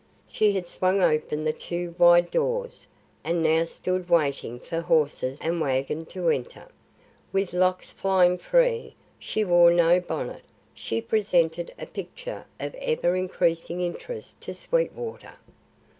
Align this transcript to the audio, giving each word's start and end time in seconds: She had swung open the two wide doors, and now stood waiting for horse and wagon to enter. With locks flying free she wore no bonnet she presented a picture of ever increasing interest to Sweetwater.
She 0.27 0.53
had 0.53 0.67
swung 0.67 0.99
open 1.03 1.43
the 1.43 1.53
two 1.53 1.93
wide 1.99 2.31
doors, 2.31 2.87
and 3.23 3.43
now 3.43 3.65
stood 3.65 4.09
waiting 4.09 4.59
for 4.59 4.81
horse 4.81 5.21
and 5.23 5.61
wagon 5.61 6.07
to 6.07 6.29
enter. 6.29 6.69
With 7.31 7.53
locks 7.53 7.91
flying 7.91 8.39
free 8.39 8.95
she 9.19 9.45
wore 9.45 9.69
no 9.69 9.99
bonnet 9.99 10.41
she 10.73 11.01
presented 11.01 11.71
a 11.77 11.85
picture 11.85 12.45
of 12.59 12.73
ever 12.81 13.15
increasing 13.15 13.79
interest 13.81 14.41
to 14.41 14.55
Sweetwater. 14.55 15.35